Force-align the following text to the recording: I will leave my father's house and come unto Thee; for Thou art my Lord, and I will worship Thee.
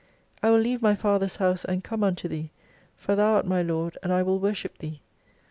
I 0.41 0.49
will 0.49 0.57
leave 0.57 0.81
my 0.81 0.95
father's 0.95 1.35
house 1.35 1.63
and 1.63 1.83
come 1.83 2.03
unto 2.03 2.27
Thee; 2.27 2.49
for 2.97 3.15
Thou 3.15 3.33
art 3.35 3.45
my 3.45 3.61
Lord, 3.61 3.99
and 4.01 4.11
I 4.11 4.23
will 4.23 4.39
worship 4.39 4.79
Thee. 4.79 4.99